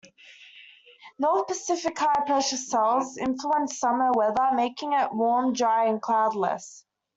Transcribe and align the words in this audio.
North 1.19 1.45
Pacific 1.45 1.95
high 1.99 2.23
pressure 2.25 2.57
cells 2.57 3.19
influence 3.19 3.77
summer 3.77 4.09
weather, 4.15 4.49
making 4.55 4.93
it 4.93 5.13
warm, 5.13 5.53
dry 5.53 5.85
and 5.85 6.01
cloudless. 6.01 6.83